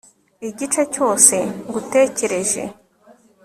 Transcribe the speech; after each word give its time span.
igihe 0.49 0.81
cyose 0.93 1.35
ngutekereje 1.67 2.63